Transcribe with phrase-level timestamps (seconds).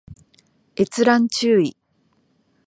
[0.75, 1.77] 閲覧注意